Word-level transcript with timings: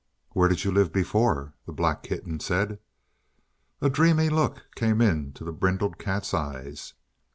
"Where 0.31 0.49
did 0.49 0.63
you 0.63 0.71
live 0.71 0.91
before?" 0.91 1.53
the 1.67 1.71
black 1.73 2.01
kitten 2.01 2.39
said. 2.39 2.79
A 3.81 3.89
dreamy 3.91 4.29
look 4.29 4.65
came 4.73 4.99
into 4.99 5.43
the 5.43 5.53
brindled 5.53 5.99
cat's 5.99 6.33
eyes. 6.33 6.93